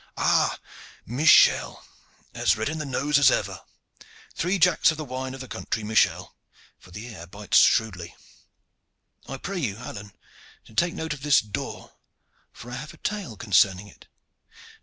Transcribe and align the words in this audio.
Ha! 0.17 0.59
Michel, 1.05 1.85
as 2.33 2.57
red 2.57 2.69
in 2.69 2.79
the 2.79 2.85
nose 2.87 3.19
as 3.19 3.29
ever! 3.29 3.61
Three 4.33 4.57
jacks 4.57 4.89
of 4.89 4.97
the 4.97 5.05
wine 5.05 5.35
of 5.35 5.41
the 5.41 5.47
country, 5.47 5.83
Michel 5.83 6.35
for 6.79 6.89
the 6.89 7.15
air 7.15 7.27
bites 7.27 7.59
shrewdly. 7.59 8.15
I 9.27 9.37
pray 9.37 9.59
you, 9.59 9.77
Alleyne, 9.77 10.11
to 10.65 10.73
take 10.73 10.95
note 10.95 11.13
of 11.13 11.21
this 11.21 11.39
door, 11.39 11.93
for 12.51 12.71
I 12.71 12.77
have 12.77 12.95
a 12.95 12.97
tale 12.97 13.37
concerning 13.37 13.87
it." 13.89 14.07